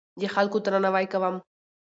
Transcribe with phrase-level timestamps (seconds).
[0.19, 1.35] د خلکو درناوی کوم.